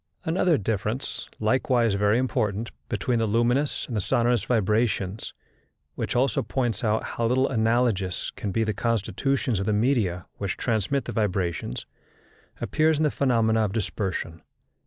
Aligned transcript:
Another 0.25 0.57
difference, 0.57 1.27
likewise 1.39 1.93
very 1.93 2.17
important, 2.17 2.71
between 2.89 3.19
the 3.19 3.27
luminous 3.27 3.85
and 3.85 3.95
the 3.95 4.01
sonorous 4.01 4.43
vibrations, 4.43 5.31
which 5.93 6.15
also 6.15 6.41
points 6.41 6.83
out 6.83 7.03
how 7.03 7.27
little 7.27 7.47
analogous 7.47 8.31
can 8.31 8.51
be 8.51 8.63
the 8.63 8.73
constitutions 8.73 9.59
of 9.59 9.67
the 9.67 9.73
media 9.73 10.25
which 10.37 10.57
transmit 10.57 11.05
the 11.05 11.11
vibrations, 11.11 11.85
appears 12.59 12.97
in 12.97 13.03
the 13.03 13.11
phenomena 13.11 13.61
of 13.63 13.73
dispersion. 13.73 14.41